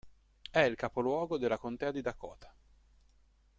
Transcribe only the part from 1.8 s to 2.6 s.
di Dakota.